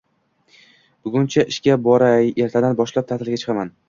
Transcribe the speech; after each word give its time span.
Buguncha 1.07 1.45
ishga 1.53 1.75
boray, 1.87 2.31
ertadan 2.47 2.79
boshlab 2.81 3.07
ta’tilga 3.13 3.41
chiqaman. 3.43 3.71